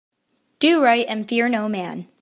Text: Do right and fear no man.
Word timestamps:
Do 0.57 0.81
right 0.83 1.05
and 1.07 1.29
fear 1.29 1.47
no 1.47 1.69
man. 1.69 2.07